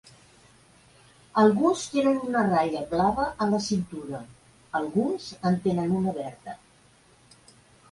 Alguns 1.41 1.83
tenen 1.95 2.17
una 2.29 2.41
ratlla 2.47 2.81
blava 2.95 3.27
a 3.45 3.49
la 3.53 3.61
cintura, 3.67 4.23
alguns 4.83 5.31
en 5.53 5.63
tenen 5.69 5.97
una 6.01 6.19
verda. 6.19 6.61